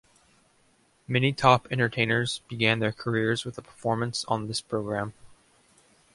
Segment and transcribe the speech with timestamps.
[1.07, 5.13] Many top entertainers began their careers with a performance on this programme.